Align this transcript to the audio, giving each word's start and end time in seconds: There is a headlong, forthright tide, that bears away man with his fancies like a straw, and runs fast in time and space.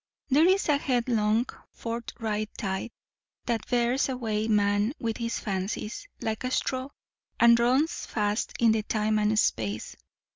There 0.29 0.47
is 0.47 0.67
a 0.67 0.77
headlong, 0.79 1.45
forthright 1.73 2.49
tide, 2.57 2.89
that 3.45 3.67
bears 3.69 4.09
away 4.09 4.47
man 4.47 4.95
with 4.99 5.17
his 5.17 5.37
fancies 5.37 6.07
like 6.19 6.43
a 6.43 6.49
straw, 6.49 6.89
and 7.39 7.59
runs 7.59 8.07
fast 8.07 8.53
in 8.59 8.73
time 8.85 9.19
and 9.19 9.37
space. 9.37 9.95